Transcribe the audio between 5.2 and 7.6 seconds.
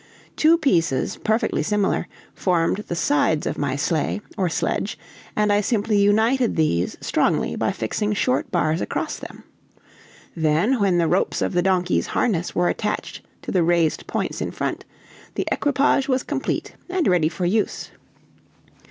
and I simply united these strongly